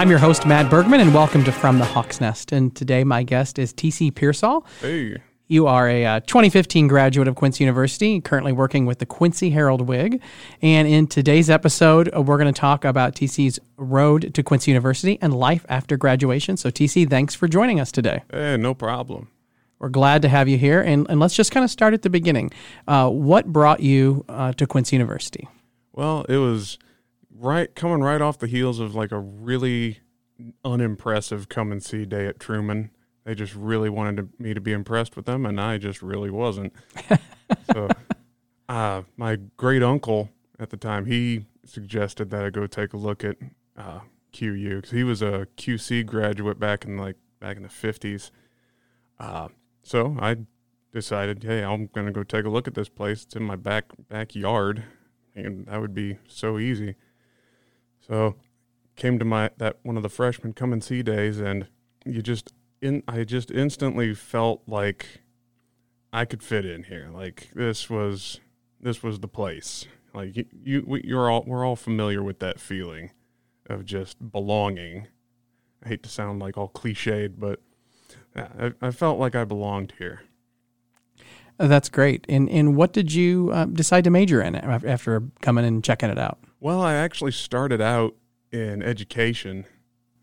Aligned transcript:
I'm 0.00 0.08
your 0.08 0.18
host, 0.18 0.46
Matt 0.46 0.70
Bergman, 0.70 1.00
and 1.00 1.12
welcome 1.12 1.44
to 1.44 1.52
From 1.52 1.78
the 1.78 1.84
Hawk's 1.84 2.22
Nest. 2.22 2.52
And 2.52 2.74
today, 2.74 3.04
my 3.04 3.22
guest 3.22 3.58
is 3.58 3.74
TC 3.74 4.14
Pearsall. 4.14 4.64
Hey. 4.80 5.18
You 5.46 5.66
are 5.66 5.90
a 5.90 6.06
uh, 6.06 6.20
2015 6.20 6.88
graduate 6.88 7.28
of 7.28 7.34
Quincy 7.34 7.64
University, 7.64 8.18
currently 8.18 8.50
working 8.50 8.86
with 8.86 8.98
the 8.98 9.04
Quincy 9.04 9.50
Herald 9.50 9.82
Whig. 9.82 10.22
And 10.62 10.88
in 10.88 11.06
today's 11.06 11.50
episode, 11.50 12.08
uh, 12.16 12.22
we're 12.22 12.38
going 12.38 12.50
to 12.50 12.58
talk 12.58 12.86
about 12.86 13.14
TC's 13.14 13.60
road 13.76 14.32
to 14.32 14.42
Quincy 14.42 14.70
University 14.70 15.18
and 15.20 15.34
life 15.34 15.66
after 15.68 15.98
graduation. 15.98 16.56
So, 16.56 16.70
TC, 16.70 17.10
thanks 17.10 17.34
for 17.34 17.46
joining 17.46 17.78
us 17.78 17.92
today. 17.92 18.22
Hey, 18.30 18.56
no 18.56 18.72
problem. 18.72 19.28
We're 19.80 19.90
glad 19.90 20.22
to 20.22 20.30
have 20.30 20.48
you 20.48 20.56
here. 20.56 20.80
And, 20.80 21.06
and 21.10 21.20
let's 21.20 21.36
just 21.36 21.52
kind 21.52 21.62
of 21.62 21.70
start 21.70 21.92
at 21.92 22.00
the 22.00 22.08
beginning. 22.08 22.52
Uh, 22.88 23.10
what 23.10 23.52
brought 23.52 23.80
you 23.80 24.24
uh, 24.30 24.54
to 24.54 24.66
Quincy 24.66 24.96
University? 24.96 25.46
Well, 25.92 26.24
it 26.26 26.38
was 26.38 26.78
right 27.34 27.74
coming 27.74 28.00
right 28.00 28.20
off 28.20 28.38
the 28.38 28.46
heels 28.46 28.80
of 28.80 28.94
like 28.94 29.12
a 29.12 29.18
really 29.18 30.00
unimpressive 30.64 31.48
come 31.48 31.72
and 31.72 31.82
see 31.82 32.04
day 32.04 32.26
at 32.26 32.40
Truman. 32.40 32.90
They 33.24 33.34
just 33.34 33.54
really 33.54 33.90
wanted 33.90 34.16
to, 34.16 34.42
me 34.42 34.54
to 34.54 34.60
be 34.60 34.72
impressed 34.72 35.14
with 35.14 35.26
them, 35.26 35.44
and 35.44 35.60
I 35.60 35.78
just 35.78 36.02
really 36.02 36.30
wasn't. 36.30 36.72
so, 37.72 37.88
uh, 38.68 39.02
my 39.16 39.36
great 39.56 39.82
uncle 39.82 40.30
at 40.58 40.70
the 40.70 40.76
time, 40.76 41.06
he 41.06 41.44
suggested 41.64 42.30
that 42.30 42.44
I 42.44 42.50
go 42.50 42.66
take 42.66 42.92
a 42.94 42.96
look 42.96 43.22
at 43.22 43.36
uh, 43.76 44.00
QU 44.32 44.76
because 44.76 44.90
he 44.90 45.04
was 45.04 45.22
a 45.22 45.46
QC 45.56 46.06
graduate 46.06 46.58
back 46.58 46.84
in 46.84 46.96
like 46.96 47.16
back 47.40 47.56
in 47.56 47.62
the 47.62 47.68
fifties. 47.68 48.30
Uh, 49.18 49.48
so 49.82 50.16
I 50.18 50.38
decided, 50.92 51.42
hey, 51.44 51.62
I'm 51.62 51.88
gonna 51.88 52.12
go 52.12 52.22
take 52.22 52.46
a 52.46 52.50
look 52.50 52.66
at 52.66 52.74
this 52.74 52.88
place. 52.88 53.24
It's 53.24 53.36
in 53.36 53.42
my 53.42 53.56
back 53.56 53.84
backyard, 54.08 54.84
and 55.34 55.66
that 55.66 55.80
would 55.80 55.94
be 55.94 56.18
so 56.26 56.58
easy. 56.58 56.96
So 58.10 58.34
came 58.96 59.20
to 59.20 59.24
my 59.24 59.50
that 59.58 59.78
one 59.82 59.96
of 59.96 60.02
the 60.02 60.08
freshman 60.08 60.52
come 60.52 60.72
and 60.72 60.82
see 60.82 61.02
days, 61.02 61.38
and 61.38 61.68
you 62.04 62.22
just 62.22 62.52
in 62.82 63.04
I 63.06 63.22
just 63.22 63.52
instantly 63.52 64.14
felt 64.14 64.62
like 64.66 65.20
I 66.12 66.24
could 66.24 66.42
fit 66.42 66.66
in 66.66 66.84
here. 66.84 67.08
Like 67.12 67.50
this 67.54 67.88
was 67.88 68.40
this 68.80 69.02
was 69.02 69.20
the 69.20 69.28
place. 69.28 69.86
Like 70.12 70.36
you, 70.36 70.44
you 70.64 70.84
we, 70.84 71.02
you're 71.04 71.30
all 71.30 71.44
we're 71.46 71.64
all 71.64 71.76
familiar 71.76 72.20
with 72.20 72.40
that 72.40 72.58
feeling 72.58 73.12
of 73.66 73.84
just 73.84 74.32
belonging. 74.32 75.06
I 75.84 75.90
hate 75.90 76.02
to 76.02 76.08
sound 76.08 76.40
like 76.40 76.58
all 76.58 76.68
cliched, 76.68 77.34
but 77.38 77.60
I, 78.34 78.72
I 78.82 78.90
felt 78.90 79.20
like 79.20 79.36
I 79.36 79.44
belonged 79.44 79.94
here. 79.98 80.22
Uh, 81.60 81.68
That's 81.68 81.88
great. 81.88 82.26
And 82.28 82.50
and 82.50 82.74
what 82.74 82.92
did 82.92 83.12
you 83.12 83.50
uh, 83.52 83.66
decide 83.66 84.02
to 84.02 84.10
major 84.10 84.42
in 84.42 84.56
after 84.56 85.22
coming 85.40 85.64
and 85.64 85.84
checking 85.84 86.10
it 86.10 86.18
out? 86.18 86.40
Well, 86.62 86.82
I 86.82 86.92
actually 86.92 87.32
started 87.32 87.80
out 87.80 88.16
in 88.52 88.82
education 88.82 89.64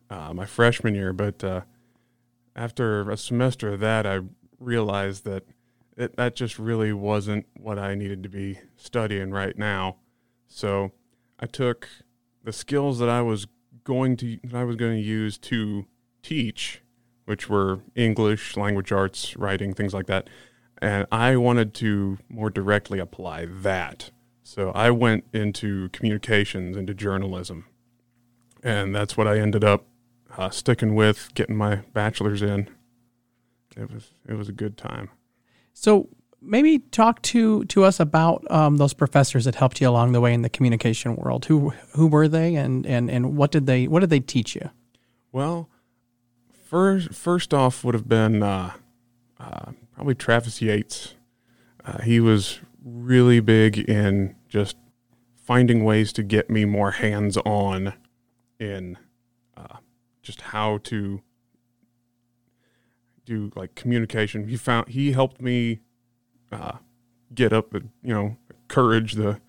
uh, 0.08 0.36
my 0.36 0.46
freshman 0.46 0.94
year, 0.94 1.12
but 1.12 1.44
uh, 1.44 1.62
after 2.56 3.10
a 3.10 3.18
semester 3.18 3.74
of 3.74 3.80
that, 3.80 4.06
I 4.06 4.20
realized 4.60 5.26
that 5.26 5.46
it, 5.98 6.16
that 6.16 6.36
just 6.36 6.60
really 6.60 6.94
wasn't 6.94 7.48
what 7.60 7.80
I 7.80 7.96
needed 7.96 8.22
to 8.22 8.30
be 8.30 8.60
studying 8.76 9.32
right 9.32 9.58
now. 9.58 9.96
So 10.48 10.92
I 11.40 11.48
took 11.48 11.90
the 12.44 12.54
skills 12.54 13.00
that 13.00 13.10
I 13.10 13.24
was 13.24 13.48
going 13.84 14.16
to 14.18 14.38
that 14.44 14.56
I 14.56 14.64
was 14.64 14.76
going 14.76 14.96
to 14.96 15.02
use 15.02 15.40
to 15.40 15.88
teach, 16.22 16.84
which 17.26 17.50
were 17.50 17.80
English, 17.96 18.56
language 18.56 18.92
arts, 18.92 19.36
writing, 19.36 19.74
things 19.74 19.94
like 19.94 20.06
that, 20.06 20.30
and 20.84 21.08
I 21.12 21.36
wanted 21.36 21.74
to 21.76 22.20
more 22.30 22.52
directly 22.52 23.00
apply 23.00 23.46
that. 23.46 24.12
So 24.48 24.72
I 24.72 24.92
went 24.92 25.26
into 25.34 25.90
communications, 25.90 26.78
into 26.78 26.94
journalism, 26.94 27.66
and 28.64 28.96
that's 28.96 29.18
what 29.18 29.28
I 29.28 29.40
ended 29.40 29.66
up 29.66 29.88
uh, 30.38 30.52
sticking 30.52 30.96
with, 30.96 31.34
getting 31.34 31.58
my 31.58 31.82
bachelor's 31.92 32.42
in. 32.42 32.70
It 33.76 33.92
was 33.92 34.12
it 34.26 34.36
was 34.36 34.48
a 34.48 34.54
good 34.54 34.78
time. 34.78 35.10
So 35.74 36.08
maybe 36.42 36.80
talk 36.80 37.22
to 37.24 37.66
to 37.66 37.84
us 37.84 38.00
about 38.00 38.50
um, 38.50 38.78
those 38.78 38.94
professors 38.94 39.44
that 39.44 39.56
helped 39.56 39.82
you 39.82 39.90
along 39.90 40.14
the 40.14 40.22
way 40.22 40.34
in 40.34 40.44
the 40.44 40.50
communication 40.50 41.18
world. 41.18 41.44
Who 41.48 41.74
who 41.96 42.08
were 42.08 42.30
they, 42.30 42.56
and 42.56 42.86
and 42.86 43.12
and 43.12 43.36
what 43.36 43.52
did 43.52 43.66
they 43.66 43.86
what 43.90 44.00
did 44.00 44.10
they 44.10 44.22
teach 44.22 44.56
you? 44.56 44.70
Well, 45.34 45.70
first 46.54 47.14
first 47.14 47.54
off 47.54 47.84
would 47.84 47.96
have 47.96 48.08
been 48.08 48.42
uh, 48.42 48.72
uh, 49.42 49.72
probably 49.94 50.16
Travis 50.16 50.62
Yates. 50.62 51.16
Uh, 51.84 52.02
he 52.02 52.22
was 52.22 52.62
really 52.88 53.40
big 53.40 53.78
in 53.78 54.36
just 54.48 54.78
finding 55.36 55.84
ways 55.84 56.14
to 56.14 56.24
get 56.24 56.50
me 56.50 56.66
more 56.66 56.92
hands 56.92 57.38
on 57.38 57.94
in 58.60 58.98
uh, 59.56 59.78
just 60.22 60.42
how 60.42 60.78
to 60.80 61.22
do 63.26 63.52
like 63.56 63.76
communication. 63.76 64.48
He 64.48 64.58
found 64.58 64.90
he 64.90 65.12
helped 65.12 65.42
me 65.42 65.80
uh, 66.52 66.78
get 67.34 67.54
up 67.54 67.72
the 67.72 67.84
you 68.02 68.14
know 68.14 68.38
courage 68.68 69.14
the 69.14 69.40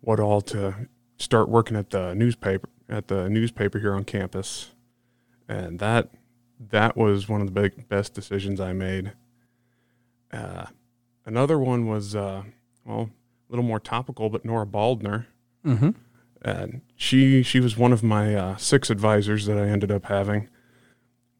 what 0.00 0.20
all 0.20 0.40
to 0.42 0.88
start 1.18 1.48
working 1.48 1.76
at 1.76 1.90
the 1.90 2.14
newspaper 2.14 2.68
at 2.88 3.08
the 3.08 3.28
newspaper 3.28 3.78
here 3.78 3.94
on 3.94 4.04
campus, 4.04 4.72
and 5.48 5.78
that 5.78 6.10
that 6.70 6.96
was 6.96 7.28
one 7.28 7.40
of 7.40 7.46
the 7.46 7.60
big 7.60 7.88
best 7.88 8.14
decisions 8.14 8.60
I 8.60 8.72
made. 8.72 9.12
Uh, 10.32 10.66
another 11.24 11.58
one 11.58 11.86
was 11.86 12.14
uh, 12.14 12.44
well 12.86 13.10
a 13.48 13.52
little 13.52 13.64
more 13.64 13.80
topical, 13.80 14.28
but 14.28 14.44
Nora 14.44 14.66
Baldner. 14.66 15.26
Mm-hmm. 15.64 15.90
And 16.42 16.82
she 16.94 17.42
she 17.42 17.60
was 17.60 17.76
one 17.76 17.92
of 17.92 18.02
my 18.02 18.34
uh, 18.34 18.56
six 18.56 18.90
advisors 18.90 19.46
that 19.46 19.58
I 19.58 19.68
ended 19.68 19.90
up 19.90 20.06
having, 20.06 20.48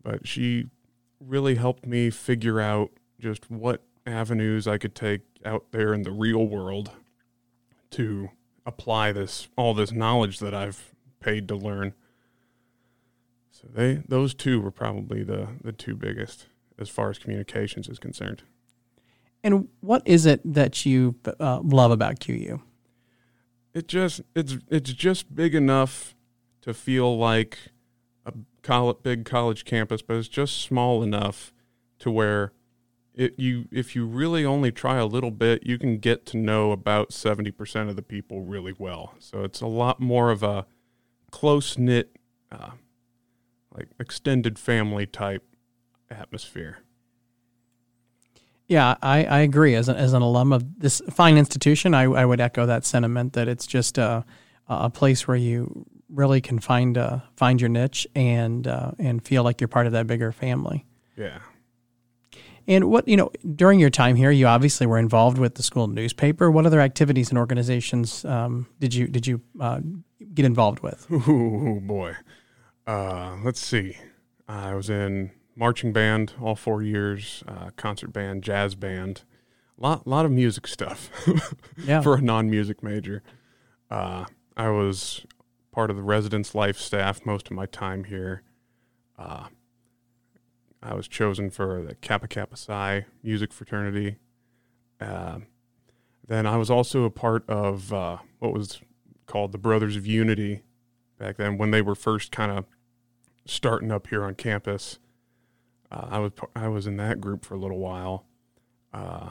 but 0.03 0.27
she 0.27 0.67
really 1.21 1.55
helped 1.55 1.87
me 1.87 2.11
figure 2.11 2.61
out 2.61 2.91
just 3.21 3.51
what 3.51 3.83
avenues 4.07 4.67
I 4.67 4.79
could 4.79 4.95
take 4.95 5.23
out 5.45 5.67
there 5.71 5.95
in 5.95 6.03
the 6.03 6.11
real 6.11 6.47
world 6.47 6.91
to 7.91 8.31
apply 8.65 9.13
this 9.13 9.49
all 9.57 9.75
this 9.75 9.93
knowledge 9.93 10.39
that 10.41 10.55
I've 10.55 10.95
paid 11.21 11.47
to 11.49 11.57
learn. 11.57 11.95
So 13.53 13.69
they 13.73 14.03
those 14.09 14.35
two 14.35 14.61
were 14.61 14.73
probably 14.73 15.23
the 15.23 15.49
the 15.63 15.73
two 15.73 15.95
biggest 15.95 16.47
as 16.79 16.89
far 16.89 17.11
as 17.11 17.19
communications 17.19 17.89
is 17.89 17.99
concerned. 17.99 18.43
And 19.47 19.69
what 19.79 20.03
is 20.05 20.27
it 20.27 20.41
that 20.55 20.85
you 20.85 21.15
uh, 21.39 21.61
love 21.61 21.93
about 21.93 22.19
QU? 22.19 22.59
It 23.73 23.87
just 23.87 24.21
it's 24.35 24.57
it's 24.69 24.93
just 24.93 25.37
big 25.37 25.55
enough 25.55 26.17
to 26.63 26.75
feel 26.75 27.17
like 27.17 27.57
a 28.25 28.33
college, 28.63 28.97
big 29.05 29.25
college 29.25 29.65
campus, 29.65 30.03
but 30.03 30.17
it's 30.17 30.27
just 30.27 30.61
small 30.61 31.01
enough 31.01 31.53
to 32.01 32.11
where 32.11 32.55
it 33.15 33.39
you 33.39 33.69
if 33.71 33.95
you 33.95 34.05
really 34.05 34.45
only 34.45 34.73
try 34.73 34.97
a 34.97 35.07
little 35.07 35.31
bit, 35.31 35.65
you 35.65 35.79
can 35.79 35.99
get 35.99 36.27
to 36.27 36.37
know 36.37 36.73
about 36.73 37.13
seventy 37.13 37.53
percent 37.53 37.89
of 37.89 37.95
the 37.95 38.03
people 38.03 38.41
really 38.41 38.75
well. 38.77 39.15
So 39.21 39.45
it's 39.45 39.61
a 39.61 39.69
lot 39.69 40.01
more 40.01 40.33
of 40.33 40.43
a 40.43 40.67
close 41.31 41.79
knit, 41.79 42.17
uh, 42.51 42.71
like 43.73 43.91
extended 44.01 44.59
family 44.59 45.07
type 45.07 45.45
atmosphere. 46.11 46.79
Yeah, 48.69 48.97
I, 49.01 49.25
I 49.25 49.39
agree. 49.41 49.75
As, 49.75 49.89
a, 49.89 49.95
as 49.95 50.13
an 50.13 50.23
alum 50.23 50.53
of 50.53 50.81
this 50.81 51.01
fine 51.11 51.37
institution, 51.37 51.95
I, 51.95 52.03
I 52.05 52.25
would 52.25 52.41
echo 52.41 52.67
that 52.67 52.85
sentiment 52.85 53.35
that 53.35 53.47
it's 53.47 53.67
just 53.67 53.97
a, 53.97 54.25
a 54.69 54.91
place 54.91 55.29
where 55.29 55.37
you 55.37 55.87
really 56.09 56.41
can 56.41 56.59
find 56.59 56.97
uh, 56.99 57.21
find 57.37 57.61
your 57.61 57.69
niche 57.69 58.07
and 58.15 58.67
uh, 58.67 58.93
and 58.99 59.25
feel 59.25 59.43
like 59.43 59.61
you're 59.61 59.69
part 59.69 59.87
of 59.87 59.93
that 59.93 60.07
bigger 60.07 60.33
family. 60.33 60.85
Yeah. 61.17 61.39
And 62.69 62.91
what 62.91 63.07
you 63.07 63.17
know 63.17 63.31
during 63.55 63.79
your 63.79 63.91
time 63.91 64.17
here, 64.17 64.31
you 64.31 64.47
obviously 64.47 64.87
were 64.87 64.99
involved 64.99 65.39
with 65.39 65.55
the 65.55 65.63
school 65.63 65.87
newspaper. 65.87 66.51
What 66.51 66.67
other 66.67 66.81
activities 66.81 67.31
and 67.31 67.39
organizations 67.39 68.25
um, 68.25 68.67
did 68.81 68.95
you 68.95 69.07
did 69.07 69.27
you 69.27 69.41
uh, 69.61 69.81
get 70.35 70.45
involved 70.45 70.81
with? 70.81 71.07
Oh 71.11 71.81
boy. 71.81 72.17
Uh, 72.87 73.37
let's 73.45 73.61
see. 73.61 73.97
I 74.49 74.75
was 74.75 74.91
in 74.91 75.33
marching 75.57 75.93
band 75.93 76.35
all 76.41 76.55
four 76.55 76.83
years, 76.83 77.43
uh, 77.49 77.71
concert 77.77 78.13
band, 78.13 78.43
jazz 78.45 78.75
band, 78.75 79.23
lot 79.79 80.07
lot 80.07 80.25
of 80.25 80.31
music 80.31 80.67
stuff. 80.67 81.11
Yeah. 81.85 82.01
for 82.01 82.15
a 82.15 82.21
non 82.21 82.49
music 82.51 82.83
major. 82.83 83.23
Uh, 83.91 84.25
I 84.57 84.71
was 84.71 85.25
part 85.73 85.91
of 85.91 85.97
the 85.97 86.03
residence 86.03 86.55
life 86.55 86.79
staff 86.79 87.25
most 87.27 87.49
of 87.49 87.53
my 87.53 87.67
time 87.67 88.05
here. 88.05 88.43
Uh, 89.19 89.49
I 90.83 90.95
was 90.95 91.07
chosen 91.09 91.51
for 91.51 91.83
the 91.83 91.95
Kappa 91.97 92.29
Kappa 92.29 92.57
Psi 92.57 93.07
music 93.23 93.53
fraternity. 93.53 94.17
Uh, 95.01 95.41
then 96.27 96.47
I 96.47 96.57
was 96.57 96.71
also 96.71 97.05
a 97.05 97.11
part 97.11 97.49
of 97.49 97.93
uh, 97.93 98.19
what 98.39 98.53
was 98.53 98.81
called 99.27 99.53
the 99.53 99.59
Brothers 99.59 99.97
of 99.97 100.07
Unity 100.07 100.63
back 101.19 101.37
then 101.37 101.59
when 101.59 101.71
they 101.71 101.83
were 101.83 101.95
first 101.95 102.33
kind 102.33 102.51
of 102.51 102.65
starting 103.45 103.93
up 103.93 104.09
here 104.09 104.25
on 104.25 104.35
campus. 104.35 104.99
Uh, 105.91 106.07
I 106.11 106.19
was 106.19 106.33
I 106.55 106.69
was 106.69 106.87
in 106.87 106.97
that 106.97 107.21
group 107.21 107.45
for 107.45 107.55
a 107.55 107.59
little 107.59 107.79
while. 107.79 108.27
Uh, 108.93 109.31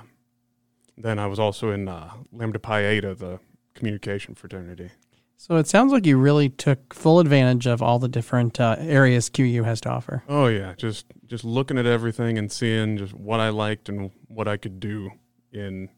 then 0.97 1.19
I 1.19 1.27
was 1.27 1.39
also 1.39 1.71
in 1.71 1.87
uh, 1.87 2.11
Lambda 2.31 2.59
Pi 2.59 2.83
Eta, 2.83 3.15
the 3.15 3.39
communication 3.73 4.35
fraternity. 4.35 4.91
So 5.37 5.57
it 5.57 5.67
sounds 5.67 5.91
like 5.91 6.05
you 6.05 6.17
really 6.17 6.49
took 6.49 6.93
full 6.93 7.19
advantage 7.19 7.67
of 7.67 7.81
all 7.81 7.99
the 7.99 8.07
different 8.07 8.59
uh, 8.59 8.77
areas 8.79 9.29
QU 9.29 9.63
has 9.63 9.81
to 9.81 9.89
offer. 9.89 10.23
Oh 10.29 10.47
yeah, 10.47 10.73
just 10.77 11.07
just 11.25 11.43
looking 11.43 11.77
at 11.77 11.85
everything 11.85 12.37
and 12.37 12.51
seeing 12.51 12.97
just 12.97 13.13
what 13.13 13.39
I 13.39 13.49
liked 13.49 13.89
and 13.89 14.11
what 14.27 14.47
I 14.47 14.57
could 14.57 14.79
do 14.79 15.11
in 15.51 15.89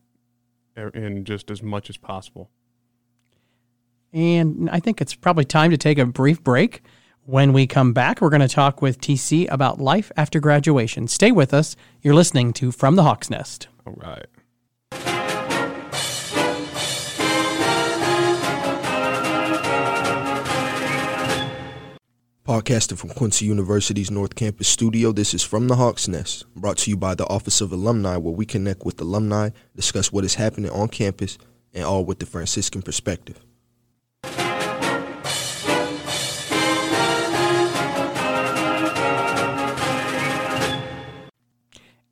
in 0.94 1.24
just 1.24 1.52
as 1.52 1.62
much 1.62 1.90
as 1.90 1.98
possible. 1.98 2.50
And 4.14 4.70
I 4.70 4.80
think 4.80 5.02
it's 5.02 5.14
probably 5.14 5.46
time 5.46 5.72
to 5.72 5.78
take 5.78 5.98
a 5.98 6.06
brief 6.06 6.44
break. 6.44 6.82
When 7.30 7.52
we 7.52 7.68
come 7.68 7.92
back, 7.92 8.22
we're 8.22 8.30
going 8.30 8.40
to 8.40 8.48
talk 8.48 8.82
with 8.82 9.02
TC 9.02 9.52
about 9.52 9.82
life 9.82 10.14
after 10.16 10.40
graduation. 10.40 11.10
Stay 11.10 11.34
with 11.34 11.54
us. 11.54 11.76
You're 12.02 12.14
listening 12.14 12.54
to 12.54 12.72
From 12.72 12.96
the 12.96 13.04
Hawk's 13.04 13.30
Nest. 13.30 13.68
All 13.86 13.96
right. 13.98 14.28
Podcasting 22.48 22.98
from 22.98 23.10
Quincy 23.10 23.44
University's 23.44 24.10
North 24.10 24.36
Campus 24.36 24.70
studio, 24.70 25.12
this 25.12 25.34
is 25.34 25.44
From 25.44 25.68
the 25.68 25.76
Hawk's 25.76 26.08
Nest, 26.08 26.46
brought 26.56 26.78
to 26.78 26.90
you 26.90 26.96
by 26.96 27.14
the 27.14 27.28
Office 27.28 27.60
of 27.60 27.74
Alumni, 27.74 28.16
where 28.16 28.34
we 28.34 28.46
connect 28.46 28.86
with 28.86 29.02
alumni, 29.02 29.50
discuss 29.76 30.14
what 30.14 30.24
is 30.24 30.36
happening 30.36 30.72
on 30.72 30.88
campus, 30.88 31.38
and 31.74 31.84
all 31.84 32.06
with 32.06 32.20
the 32.20 32.26
Franciscan 32.26 32.82
perspective. 32.82 33.44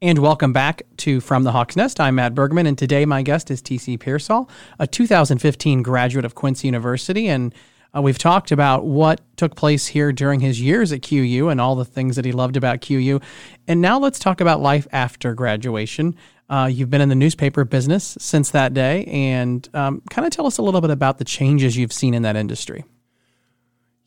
And 0.05 0.19
welcome 0.19 0.53
back 0.53 0.83
to 0.97 1.19
From 1.19 1.45
the 1.45 1.51
Hawk's 1.51 1.75
Nest. 1.75 1.99
I'm 1.99 2.13
Matt 2.13 2.35
Bergman, 2.35 2.67
and 2.67 2.77
today 2.77 3.05
my 3.05 3.23
guest 3.23 3.49
is 3.49 3.59
TC 3.59 3.99
Pearsall, 3.99 4.47
a 4.77 4.85
2015 4.85 5.81
graduate 5.81 6.25
of 6.25 6.35
Quincy 6.35 6.67
University. 6.67 7.27
And 7.27 7.55
uh, 7.91 8.03
we've 8.03 8.19
talked 8.19 8.51
about 8.51 8.85
what 8.85 9.21
took 9.35 9.55
place 9.55 9.87
here 9.87 10.11
during 10.11 10.41
his 10.41 10.61
years 10.61 10.91
at 10.91 11.01
QU 11.01 11.49
and 11.49 11.59
all 11.59 11.75
the 11.75 11.85
things 11.85 12.17
that 12.17 12.23
he 12.23 12.31
loved 12.31 12.55
about 12.55 12.81
QU. 12.81 13.19
And 13.67 13.81
now 13.81 13.97
let's 13.97 14.19
talk 14.19 14.41
about 14.41 14.61
life 14.61 14.87
after 14.91 15.33
graduation. 15.33 16.15
Uh, 16.51 16.69
you've 16.71 16.91
been 16.91 17.01
in 17.01 17.09
the 17.09 17.15
newspaper 17.15 17.65
business 17.65 18.15
since 18.19 18.51
that 18.51 18.75
day, 18.75 19.05
and 19.05 19.67
um, 19.73 20.03
kind 20.11 20.27
of 20.27 20.31
tell 20.31 20.45
us 20.45 20.59
a 20.59 20.61
little 20.61 20.81
bit 20.81 20.91
about 20.91 21.17
the 21.17 21.25
changes 21.25 21.77
you've 21.77 21.91
seen 21.91 22.13
in 22.13 22.21
that 22.21 22.35
industry. 22.35 22.85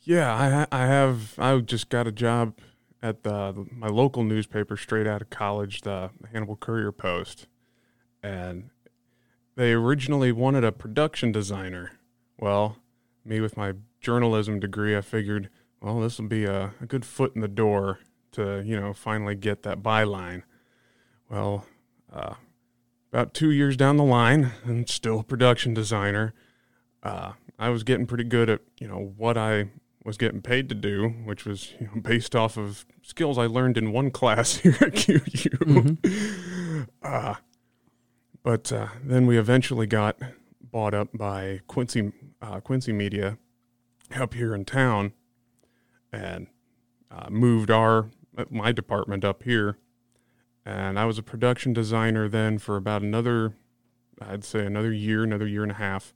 Yeah, 0.03 0.33
I, 0.71 0.81
I 0.81 0.87
have. 0.87 1.37
I 1.41 1.59
just 1.59 1.89
got 1.89 2.07
a 2.07 2.13
job 2.13 2.55
at 3.03 3.23
the 3.23 3.67
my 3.71 3.89
local 3.89 4.25
newspaper 4.25 4.77
straight 4.77 5.07
out 5.07 5.23
of 5.23 5.31
college, 5.31 5.83
the 5.83 6.11
Hannibal 6.33 6.57
Courier 6.57 6.93
Post, 6.93 7.47
and 8.23 8.71
they 9.57 9.73
originally 9.73 10.33
wanted 10.33 10.65
a 10.65 10.73
production 10.73 11.33
designer. 11.33 11.93
Well, 12.39 12.77
me 13.25 13.41
with 13.41 13.57
my 13.57 13.75
journalism 14.01 14.61
degree, 14.61 14.97
I 14.97 15.01
figured, 15.01 15.49
well, 15.81 16.01
this 16.01 16.19
will 16.19 16.29
be 16.29 16.45
a, 16.45 16.75
a 16.81 16.87
good 16.87 17.05
foot 17.05 17.35
in 17.35 17.41
the 17.41 17.49
door 17.49 18.01
to 18.33 18.63
you 18.65 18.79
know 18.79 18.93
finally 18.93 19.35
get 19.35 19.63
that 19.63 19.83
byline. 19.83 20.43
Well, 21.29 21.67
uh, 22.13 22.35
about 23.13 23.35
two 23.35 23.51
years 23.51 23.77
down 23.77 23.97
the 23.97 24.05
line, 24.05 24.53
and 24.65 24.89
still 24.89 25.21
a 25.21 25.25
production 25.25 25.75
designer. 25.75 26.35
Uh, 27.03 27.33
I 27.59 27.71
was 27.71 27.83
getting 27.83 28.07
pretty 28.07 28.25
good 28.25 28.51
at 28.51 28.61
you 28.81 28.89
know 28.89 29.13
what 29.17 29.37
I 29.37 29.71
was 30.05 30.17
getting 30.17 30.41
paid 30.41 30.69
to 30.69 30.75
do, 30.75 31.09
which 31.25 31.45
was 31.45 31.75
you 31.81 31.87
know, 31.87 32.01
based 32.01 32.35
off 32.35 32.57
of 32.57 32.87
skills 33.03 33.39
I 33.39 33.47
learned 33.47 33.77
in 33.77 33.93
one 33.93 34.11
class 34.11 34.57
here 34.57 34.77
at 34.81 34.95
QU. 34.95 35.21
Mm-hmm. 35.21 36.83
Uh, 37.03 37.35
but 38.43 38.73
uh, 38.73 38.89
then 39.03 39.27
we 39.27 39.39
eventually 39.39 39.87
got 39.87 40.19
bought 40.61 40.95
up 40.95 41.09
by 41.13 41.61
Quincy 41.67 42.13
uh, 42.41 42.61
Quincy 42.61 42.93
Media 42.93 43.39
up 44.15 44.35
here 44.35 44.55
in 44.55 44.65
town, 44.65 45.13
and 46.13 46.47
uh, 47.11 47.29
moved 47.31 47.71
our 47.71 48.11
my 48.51 48.73
department 48.73 49.25
up 49.25 49.43
here. 49.43 49.79
And 50.65 50.99
I 50.99 51.07
was 51.07 51.19
a 51.19 51.23
production 51.23 51.73
designer 51.73 52.29
then 52.29 52.59
for 52.59 52.77
about 52.77 53.03
another, 53.03 53.55
I'd 54.21 54.45
say 54.45 54.67
another 54.67 54.93
year, 54.93 55.25
another 55.25 55.47
year 55.47 55.63
and 55.63 55.73
a 55.73 55.77
half. 55.77 56.13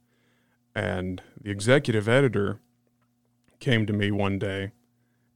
And 0.75 1.21
the 1.41 1.49
executive 1.49 2.07
editor 2.07 2.59
came 3.63 3.85
to 3.85 3.93
me 3.93 4.11
one 4.11 4.37
day 4.37 4.73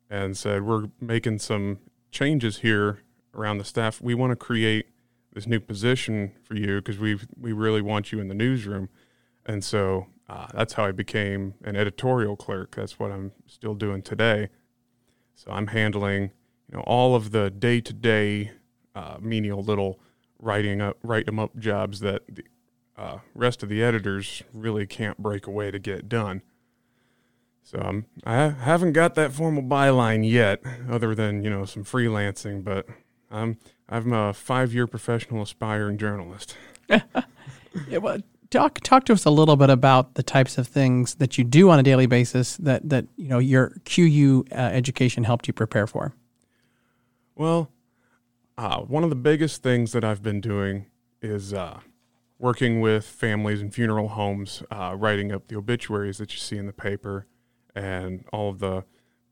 and 0.09 0.37
said, 0.37 0.63
We're 0.63 0.87
making 0.99 1.39
some 1.39 1.79
changes 2.11 2.57
here 2.57 2.99
around 3.33 3.57
the 3.57 3.63
staff. 3.63 4.01
We 4.01 4.13
want 4.13 4.31
to 4.31 4.35
create 4.35 4.87
this 5.33 5.47
new 5.47 5.59
position 5.59 6.33
for 6.43 6.55
you 6.55 6.77
because 6.77 6.97
we 6.97 7.17
we 7.39 7.53
really 7.53 7.81
want 7.81 8.11
you 8.11 8.19
in 8.19 8.27
the 8.27 8.35
newsroom. 8.35 8.89
And 9.45 9.63
so 9.63 10.07
uh, 10.27 10.47
that's 10.53 10.73
how 10.73 10.85
I 10.85 10.91
became 10.91 11.53
an 11.63 11.77
editorial 11.77 12.35
clerk. 12.35 12.75
That's 12.75 12.99
what 12.99 13.11
I'm 13.11 13.31
still 13.45 13.75
doing 13.75 14.01
today. 14.01 14.49
So 15.35 15.51
I'm 15.51 15.67
handling 15.67 16.31
you 16.69 16.77
know 16.77 16.81
all 16.81 17.15
of 17.15 17.31
the 17.31 17.49
day 17.49 17.79
to 17.81 17.93
day 17.93 18.51
menial 19.21 19.61
little 19.61 19.99
writing 20.39 20.81
up 20.81 20.97
write 21.03 21.27
them 21.27 21.39
up 21.39 21.55
jobs 21.57 21.99
that 21.99 22.23
the 22.27 22.43
uh, 22.97 23.19
rest 23.35 23.61
of 23.61 23.69
the 23.69 23.83
editors 23.83 24.41
really 24.53 24.87
can't 24.87 25.17
break 25.19 25.45
away 25.47 25.71
to 25.71 25.79
get 25.79 26.09
done. 26.09 26.41
So 27.67 27.81
um, 27.81 28.05
I 28.23 28.47
haven't 28.47 28.93
got 28.93 29.15
that 29.15 29.33
formal 29.33 29.61
byline 29.61 30.25
yet, 30.25 30.61
other 30.89 31.13
than 31.13 31.43
you 31.43 31.49
know 31.49 31.65
some 31.65 31.83
freelancing. 31.83 32.63
But 32.63 32.87
I'm 33.29 33.57
I'm 33.89 34.13
a 34.13 34.33
five 34.33 34.73
year 34.73 34.87
professional 34.87 35.41
aspiring 35.41 35.97
journalist. 35.97 36.55
yeah, 36.89 37.97
well, 37.99 38.19
talk 38.51 38.79
talk 38.79 39.03
to 39.07 39.13
us 39.13 39.25
a 39.25 39.29
little 39.29 39.57
bit 39.57 39.69
about 39.69 40.13
the 40.13 40.23
types 40.23 40.57
of 40.57 40.65
things 40.65 41.15
that 41.15 41.37
you 41.37 41.43
do 41.43 41.69
on 41.69 41.77
a 41.77 41.83
daily 41.83 42.05
basis 42.05 42.55
that 42.55 42.87
that 42.87 43.05
you 43.17 43.27
know 43.27 43.39
your 43.39 43.73
QU 43.83 44.45
uh, 44.53 44.55
education 44.55 45.25
helped 45.25 45.45
you 45.45 45.53
prepare 45.53 45.87
for. 45.87 46.15
Well, 47.35 47.69
uh, 48.57 48.79
one 48.79 49.03
of 49.03 49.09
the 49.09 49.17
biggest 49.17 49.61
things 49.61 49.91
that 49.91 50.05
I've 50.05 50.23
been 50.23 50.39
doing 50.39 50.85
is 51.21 51.53
uh, 51.53 51.81
working 52.39 52.79
with 52.79 53.05
families 53.05 53.59
and 53.59 53.73
funeral 53.73 54.07
homes, 54.07 54.63
uh, 54.71 54.95
writing 54.97 55.33
up 55.33 55.49
the 55.49 55.57
obituaries 55.57 56.17
that 56.19 56.31
you 56.31 56.39
see 56.39 56.57
in 56.57 56.65
the 56.65 56.71
paper 56.71 57.27
and 57.77 58.25
all 58.33 58.49
of 58.49 58.59
the 58.59 58.83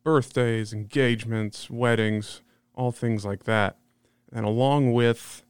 birthdays, 0.04 0.72
engagements, 0.72 1.70
weddings, 1.70 2.42
all 2.76 2.92
things 2.92 3.26
like 3.26 3.46
that. 3.46 3.78
And 4.32 4.46
along 4.46 4.94
with, 4.94 5.44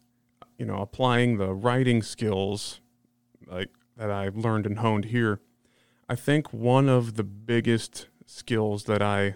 you 0.57 0.65
know, 0.65 0.77
applying 0.77 1.37
the 1.37 1.53
writing 1.53 2.01
skills 2.01 2.79
like 3.45 3.69
that 3.97 4.09
I've 4.09 4.37
learned 4.37 4.65
and 4.65 4.79
honed 4.79 5.05
here, 5.05 5.41
I 6.07 6.15
think 6.15 6.53
one 6.53 6.87
of 6.87 7.15
the 7.15 7.23
biggest 7.23 8.07
skills 8.25 8.85
that 8.85 9.01
I 9.01 9.35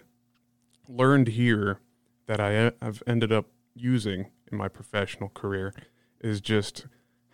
learned 0.88 1.30
here 1.30 1.80
that 2.28 2.40
I 2.40 2.72
have 2.82 3.04
ended 3.06 3.32
up 3.32 3.48
using 3.76 4.28
in 4.52 4.58
my 4.58 4.68
professional 4.70 5.30
career 5.30 5.74
is 6.22 6.40
just 6.40 6.86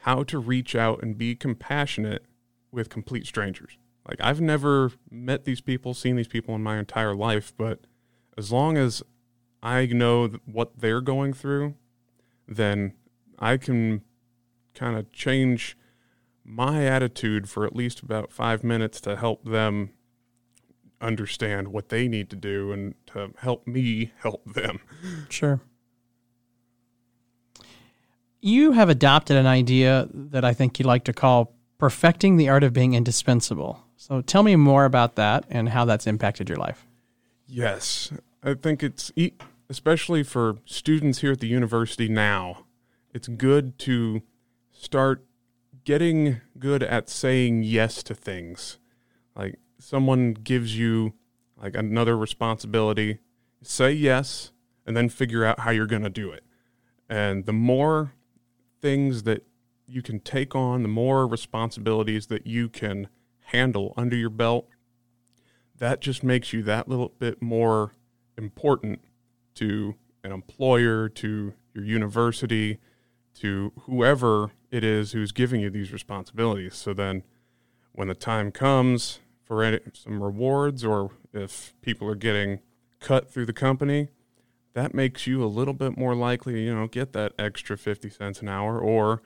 how 0.02 0.24
to 0.24 0.40
reach 0.40 0.76
out 0.76 1.04
and 1.04 1.18
be 1.18 1.36
compassionate 1.36 2.26
with 2.72 2.90
complete 2.90 3.28
strangers. 3.28 3.78
Like 4.08 4.20
I've 4.22 4.42
never 4.42 4.92
met 5.10 5.46
these 5.46 5.62
people, 5.62 5.94
seen 5.94 6.16
these 6.16 6.28
people 6.28 6.54
in 6.56 6.64
my 6.64 6.78
entire 6.78 7.16
life, 7.16 7.54
but 7.58 7.82
as 8.38 8.52
long 8.52 8.78
as 8.78 9.02
I 9.64 9.86
know 9.88 10.28
what 10.46 10.80
they're 10.80 11.02
going 11.02 11.34
through, 11.34 11.76
then 12.48 12.94
I 13.40 13.58
can 13.58 14.02
kind 14.76 14.98
of 14.98 15.12
change 15.12 15.78
my 16.44 16.86
attitude 16.86 17.50
for 17.50 17.66
at 17.66 17.76
least 17.76 18.02
about 18.02 18.32
five 18.32 18.64
minutes 18.64 19.02
to 19.02 19.16
help 19.16 19.46
them 19.46 19.90
understand 21.02 21.70
what 21.70 21.90
they 21.90 22.08
need 22.08 22.30
to 22.30 22.36
do 22.36 22.72
and 22.72 22.94
to 23.08 23.32
help 23.40 23.66
me 23.66 24.12
help 24.18 24.46
them. 24.54 24.80
Sure. 25.30 25.60
You 28.42 28.74
have 28.74 28.90
adopted 28.90 29.38
an 29.38 29.48
idea 29.48 30.08
that 30.14 30.46
I 30.46 30.54
think 30.54 30.78
you 30.78 30.86
like 30.86 31.04
to 31.06 31.14
call 31.14 31.56
perfecting 31.80 32.38
the 32.38 32.50
art 32.50 32.64
of 32.64 32.74
being 32.74 32.94
indispensable. 32.94 33.85
So 33.96 34.22
tell 34.22 34.44
me 34.44 34.56
more 34.56 34.86
about 34.86 35.16
that 35.16 35.46
and 35.50 35.70
how 35.70 35.86
that's 35.86 36.08
impacted 36.08 36.50
your 36.50 36.58
life. 36.58 36.86
Yes, 37.48 38.12
I 38.44 38.54
think 38.54 38.84
it's 38.84 39.12
especially 39.70 40.24
for 40.24 40.58
students 40.66 41.20
here 41.20 41.32
at 41.32 41.40
the 41.40 41.48
university 41.48 42.08
now. 42.08 42.66
It's 43.14 43.28
good 43.28 43.80
to 43.80 44.22
start 44.72 45.26
getting 45.86 46.42
good 46.60 46.84
at 46.84 47.10
saying 47.10 47.64
yes 47.64 48.04
to 48.04 48.16
things. 48.16 48.78
Like 49.36 49.60
someone 49.80 50.34
gives 50.34 50.78
you 50.78 51.14
like 51.62 51.76
another 51.76 52.18
responsibility, 52.18 53.20
say 53.62 53.92
yes 53.92 54.52
and 54.86 54.96
then 54.96 55.10
figure 55.10 55.44
out 55.44 55.62
how 55.62 55.72
you're 55.72 55.88
going 55.88 56.04
to 56.04 56.10
do 56.10 56.32
it. 56.32 56.44
And 57.10 57.46
the 57.46 57.54
more 57.54 58.14
things 58.82 59.24
that 59.24 59.46
you 59.88 60.02
can 60.02 60.20
take 60.20 60.56
on, 60.56 60.84
the 60.84 60.90
more 60.90 61.28
responsibilities 61.28 62.28
that 62.28 62.46
you 62.46 62.70
can 62.70 63.08
handle 63.46 63.94
under 63.98 64.16
your 64.16 64.30
belt, 64.30 64.68
that 65.78 66.02
just 66.02 66.24
makes 66.24 66.54
you 66.54 66.64
that 66.64 66.88
little 66.88 67.14
bit 67.20 67.42
more 67.42 67.92
important 68.38 69.02
to 69.56 69.96
an 70.24 70.32
employer, 70.32 71.10
to 71.10 71.54
your 71.74 71.84
university, 71.84 72.80
to 73.36 73.72
whoever 73.82 74.52
it 74.72 74.84
is 74.84 75.12
who's 75.12 75.32
giving 75.32 75.62
you 75.62 75.70
these 75.70 75.92
responsibilities. 75.92 76.76
So 76.76 76.94
then 76.94 77.24
when 77.92 78.08
the 78.08 78.16
time 78.16 78.52
comes 78.52 79.20
for 79.44 79.64
any, 79.64 79.80
some 79.94 80.22
rewards 80.22 80.84
or 80.84 81.12
if 81.34 81.74
people 81.82 82.08
are 82.10 82.16
getting 82.16 82.60
cut 83.00 83.30
through 83.32 83.46
the 83.46 83.54
company, 83.54 84.10
that 84.74 84.94
makes 84.94 85.28
you 85.28 85.44
a 85.44 85.48
little 85.48 85.74
bit 85.74 85.98
more 85.98 86.16
likely, 86.16 86.66
you 86.66 86.76
know, 86.76 86.88
get 86.88 87.14
that 87.14 87.34
extra 87.40 87.78
50 87.78 88.10
cents 88.10 88.42
an 88.42 88.50
hour 88.50 88.80
or 88.80 89.22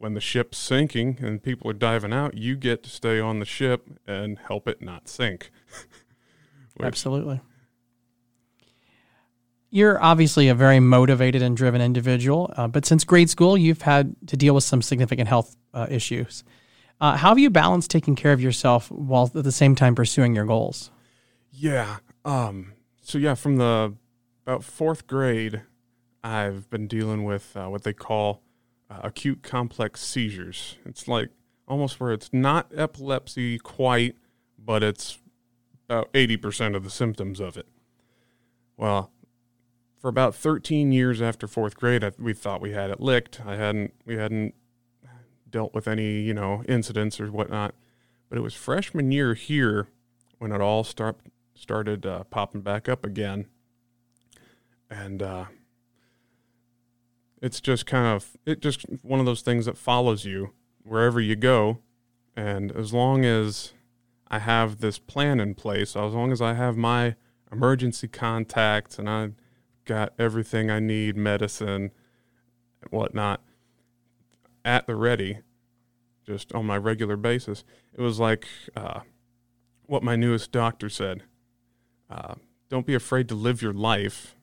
when 0.00 0.14
the 0.14 0.20
ship's 0.20 0.56
sinking 0.56 1.18
and 1.20 1.42
people 1.42 1.70
are 1.70 1.74
diving 1.74 2.10
out, 2.10 2.34
you 2.34 2.56
get 2.56 2.82
to 2.82 2.88
stay 2.88 3.20
on 3.20 3.38
the 3.38 3.44
ship 3.44 3.86
and 4.06 4.38
help 4.38 4.66
it 4.66 4.80
not 4.80 5.06
sink. 5.08 5.50
Which, 6.76 6.86
Absolutely. 6.86 7.42
You're 9.68 10.02
obviously 10.02 10.48
a 10.48 10.54
very 10.54 10.80
motivated 10.80 11.42
and 11.42 11.54
driven 11.54 11.82
individual, 11.82 12.50
uh, 12.56 12.66
but 12.66 12.86
since 12.86 13.04
grade 13.04 13.28
school, 13.28 13.58
you've 13.58 13.82
had 13.82 14.16
to 14.28 14.38
deal 14.38 14.54
with 14.54 14.64
some 14.64 14.80
significant 14.80 15.28
health 15.28 15.54
uh, 15.74 15.86
issues. 15.90 16.44
Uh, 16.98 17.18
how 17.18 17.28
have 17.28 17.38
you 17.38 17.50
balanced 17.50 17.90
taking 17.90 18.16
care 18.16 18.32
of 18.32 18.40
yourself 18.40 18.90
while 18.90 19.30
at 19.34 19.44
the 19.44 19.52
same 19.52 19.74
time 19.74 19.94
pursuing 19.94 20.34
your 20.34 20.46
goals? 20.46 20.90
Yeah. 21.52 21.98
Um, 22.24 22.72
so 23.02 23.18
yeah, 23.18 23.34
from 23.34 23.58
the 23.58 23.94
about 24.46 24.64
fourth 24.64 25.06
grade, 25.06 25.60
I've 26.24 26.70
been 26.70 26.86
dealing 26.86 27.24
with 27.24 27.54
uh, 27.54 27.66
what 27.66 27.82
they 27.82 27.92
call 27.92 28.42
uh, 28.90 29.00
acute 29.04 29.42
complex 29.42 30.02
seizures. 30.02 30.76
It's 30.84 31.06
like 31.06 31.30
almost 31.68 32.00
where 32.00 32.12
it's 32.12 32.30
not 32.32 32.72
epilepsy 32.74 33.58
quite, 33.58 34.16
but 34.58 34.82
it's 34.82 35.18
about 35.88 36.12
80% 36.12 36.74
of 36.74 36.84
the 36.84 36.90
symptoms 36.90 37.40
of 37.40 37.56
it. 37.56 37.66
Well, 38.76 39.12
for 39.98 40.08
about 40.08 40.34
13 40.34 40.92
years 40.92 41.20
after 41.20 41.46
fourth 41.46 41.76
grade, 41.76 42.02
I, 42.02 42.12
we 42.18 42.32
thought 42.32 42.60
we 42.60 42.72
had 42.72 42.90
it 42.90 43.00
licked. 43.00 43.40
I 43.44 43.56
hadn't, 43.56 43.94
we 44.04 44.16
hadn't 44.16 44.54
dealt 45.48 45.74
with 45.74 45.86
any, 45.86 46.20
you 46.20 46.34
know, 46.34 46.62
incidents 46.68 47.20
or 47.20 47.30
whatnot. 47.30 47.74
But 48.28 48.38
it 48.38 48.42
was 48.42 48.54
freshman 48.54 49.12
year 49.12 49.34
here 49.34 49.88
when 50.38 50.52
it 50.52 50.60
all 50.60 50.84
start, 50.84 51.18
started 51.54 52.06
uh, 52.06 52.24
popping 52.24 52.62
back 52.62 52.88
up 52.88 53.04
again. 53.04 53.46
And 54.88 55.22
uh, 55.22 55.44
it's 57.40 57.60
just 57.60 57.86
kind 57.86 58.06
of, 58.06 58.36
it 58.44 58.60
just 58.60 58.84
one 59.02 59.20
of 59.20 59.26
those 59.26 59.42
things 59.42 59.66
that 59.66 59.78
follows 59.78 60.24
you 60.24 60.52
wherever 60.82 61.20
you 61.20 61.36
go. 61.36 61.78
And 62.36 62.72
as 62.72 62.92
long 62.92 63.24
as 63.24 63.72
I 64.28 64.38
have 64.38 64.80
this 64.80 64.98
plan 64.98 65.40
in 65.40 65.54
place, 65.54 65.96
as 65.96 66.12
long 66.14 66.32
as 66.32 66.40
I 66.40 66.54
have 66.54 66.76
my 66.76 67.16
emergency 67.50 68.08
contacts 68.08 68.98
and 68.98 69.08
I 69.08 69.30
got 69.84 70.12
everything 70.18 70.70
I 70.70 70.78
need, 70.78 71.16
medicine 71.16 71.90
and 72.82 72.90
whatnot, 72.90 73.42
at 74.64 74.86
the 74.86 74.94
ready, 74.94 75.38
just 76.26 76.52
on 76.54 76.66
my 76.66 76.76
regular 76.76 77.16
basis. 77.16 77.64
It 77.92 78.00
was 78.00 78.20
like 78.20 78.46
uh, 78.76 79.00
what 79.86 80.02
my 80.02 80.16
newest 80.16 80.52
doctor 80.52 80.88
said: 80.88 81.24
uh, 82.08 82.34
"Don't 82.68 82.86
be 82.86 82.94
afraid 82.94 83.28
to 83.28 83.34
live 83.34 83.62
your 83.62 83.72
life. 83.72 84.36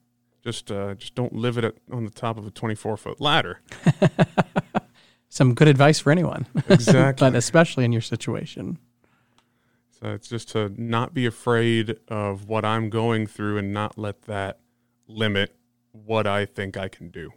Just, 0.43 0.71
uh, 0.71 0.95
just 0.95 1.15
don't 1.15 1.33
live 1.33 1.57
it 1.57 1.65
at, 1.65 1.75
on 1.91 2.05
the 2.05 2.11
top 2.11 2.37
of 2.37 2.47
a 2.47 2.51
twenty-four 2.51 2.97
foot 2.97 3.19
ladder." 3.19 3.61
Some 5.29 5.53
good 5.55 5.67
advice 5.67 5.99
for 5.99 6.11
anyone, 6.11 6.45
exactly, 6.69 7.29
but 7.29 7.35
especially 7.35 7.83
in 7.83 7.91
your 7.91 8.01
situation. 8.01 8.79
So 9.99 10.11
it's 10.11 10.27
just 10.27 10.49
to 10.49 10.71
not 10.77 11.13
be 11.13 11.25
afraid 11.25 11.97
of 12.07 12.47
what 12.47 12.63
I'm 12.63 12.89
going 12.89 13.27
through 13.27 13.57
and 13.57 13.73
not 13.73 13.97
let 13.97 14.23
that 14.23 14.59
limit 15.07 15.55
what 15.91 16.27
I 16.27 16.45
think 16.45 16.77
I 16.77 16.87
can 16.87 17.09
do. 17.09 17.31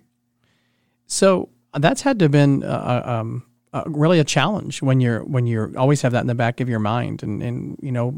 So 1.07 1.49
that's 1.75 2.02
had 2.02 2.19
to 2.19 2.25
have 2.25 2.33
been 2.33 2.62
uh, 2.62 3.02
uh, 3.04 3.11
um, 3.11 3.47
uh, 3.73 3.83
really 3.87 4.19
a 4.19 4.25
challenge 4.25 4.83
when 4.83 5.00
you're 5.00 5.25
when 5.25 5.47
you 5.47 5.73
always 5.76 6.02
have 6.02 6.12
that 6.12 6.21
in 6.21 6.26
the 6.26 6.35
back 6.35 6.61
of 6.61 6.69
your 6.69 6.78
mind, 6.78 7.23
and 7.23 7.42
and 7.42 7.78
you 7.83 7.92
know 7.92 8.11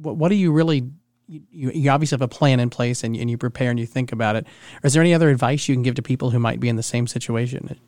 what, 0.00 0.16
what 0.16 0.28
do 0.28 0.36
you 0.36 0.52
really 0.52 0.90
you, 1.50 1.70
you 1.70 1.90
obviously 1.90 2.16
have 2.16 2.22
a 2.22 2.28
plan 2.28 2.60
in 2.60 2.70
place 2.70 3.02
and, 3.02 3.16
and 3.16 3.30
you 3.30 3.38
prepare 3.38 3.70
and 3.70 3.80
you 3.80 3.86
think 3.86 4.12
about 4.12 4.36
it. 4.36 4.46
Is 4.82 4.92
there 4.92 5.02
any 5.02 5.14
other 5.14 5.30
advice 5.30 5.68
you 5.68 5.74
can 5.74 5.82
give 5.82 5.94
to 5.94 6.02
people 6.02 6.30
who 6.30 6.38
might 6.38 6.60
be 6.60 6.68
in 6.68 6.76
the 6.76 6.82
same 6.82 7.06
situation? 7.06 7.78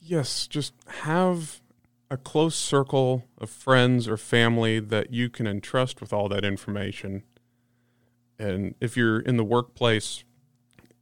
Yes, 0.00 0.46
just 0.46 0.74
have 1.02 1.60
a 2.10 2.16
close 2.16 2.54
circle 2.54 3.24
of 3.38 3.48
friends 3.48 4.08
or 4.08 4.16
family 4.16 4.78
that 4.80 5.12
you 5.12 5.30
can 5.30 5.46
entrust 5.46 6.00
with 6.00 6.12
all 6.12 6.28
that 6.28 6.44
information. 6.44 7.22
And 8.38 8.74
if 8.80 8.96
you're 8.96 9.20
in 9.20 9.36
the 9.36 9.44
workplace, 9.44 10.24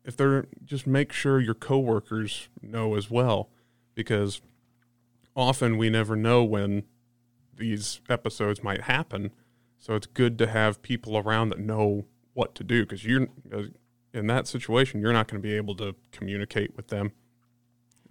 if 0.04 0.16
they're 0.16 0.46
just 0.64 0.86
make 0.86 1.12
sure 1.12 1.40
your 1.40 1.54
coworkers 1.54 2.48
know 2.60 2.94
as 2.96 3.10
well 3.10 3.48
because 3.94 4.40
often 5.34 5.76
we 5.76 5.90
never 5.90 6.16
know 6.16 6.44
when 6.44 6.84
these 7.56 8.00
episodes 8.08 8.62
might 8.62 8.82
happen 8.82 9.30
so 9.82 9.96
it's 9.96 10.06
good 10.06 10.38
to 10.38 10.46
have 10.46 10.80
people 10.80 11.18
around 11.18 11.48
that 11.48 11.58
know 11.58 12.04
what 12.34 12.54
to 12.54 12.62
do 12.62 12.84
because 12.84 13.04
you're 13.04 13.26
in 14.14 14.26
that 14.28 14.46
situation 14.46 15.00
you're 15.00 15.12
not 15.12 15.26
going 15.26 15.42
to 15.42 15.46
be 15.46 15.54
able 15.54 15.74
to 15.74 15.94
communicate 16.12 16.74
with 16.76 16.86
them 16.86 17.10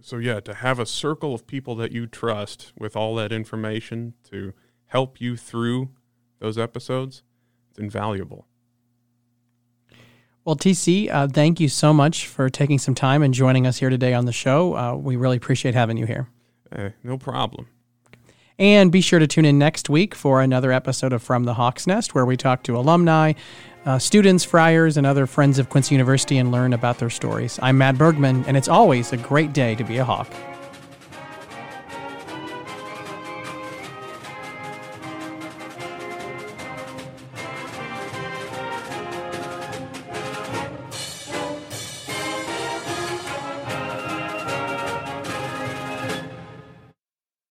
so 0.01 0.17
yeah 0.17 0.39
to 0.41 0.53
have 0.53 0.79
a 0.79 0.85
circle 0.85 1.33
of 1.33 1.47
people 1.47 1.73
that 1.75 1.91
you 1.93 2.05
trust 2.05 2.73
with 2.77 2.95
all 2.95 3.15
that 3.15 3.31
information 3.31 4.13
to 4.29 4.53
help 4.87 5.21
you 5.21 5.37
through 5.37 5.89
those 6.39 6.57
episodes 6.57 7.23
it's 7.69 7.79
invaluable 7.79 8.45
well, 10.43 10.55
TC, 10.55 11.07
uh, 11.11 11.27
thank 11.27 11.59
you 11.59 11.69
so 11.69 11.93
much 11.93 12.25
for 12.25 12.49
taking 12.49 12.79
some 12.79 12.95
time 12.95 13.21
and 13.21 13.31
joining 13.31 13.67
us 13.67 13.77
here 13.77 13.91
today 13.91 14.15
on 14.15 14.25
the 14.25 14.31
show. 14.31 14.75
Uh, 14.75 14.95
we 14.95 15.15
really 15.15 15.37
appreciate 15.37 15.75
having 15.75 15.97
you 15.97 16.07
here. 16.07 16.29
Hey, 16.75 16.93
no 17.03 17.19
problem. 17.19 17.67
And 18.61 18.91
be 18.91 19.01
sure 19.01 19.17
to 19.17 19.25
tune 19.25 19.45
in 19.45 19.57
next 19.57 19.89
week 19.89 20.13
for 20.13 20.39
another 20.39 20.71
episode 20.71 21.13
of 21.13 21.23
From 21.23 21.45
the 21.45 21.55
Hawk's 21.55 21.87
Nest, 21.87 22.13
where 22.13 22.27
we 22.27 22.37
talk 22.37 22.61
to 22.63 22.77
alumni, 22.77 23.33
uh, 23.87 23.97
students, 23.97 24.43
friars, 24.43 24.97
and 24.97 25.07
other 25.07 25.25
friends 25.25 25.57
of 25.57 25.69
Quincy 25.69 25.95
University 25.95 26.37
and 26.37 26.51
learn 26.51 26.71
about 26.71 26.99
their 26.99 27.09
stories. 27.09 27.57
I'm 27.63 27.79
Matt 27.79 27.97
Bergman, 27.97 28.45
and 28.45 28.55
it's 28.55 28.67
always 28.67 29.13
a 29.13 29.17
great 29.17 29.51
day 29.51 29.73
to 29.73 29.83
be 29.83 29.97
a 29.97 30.05
Hawk. 30.05 30.31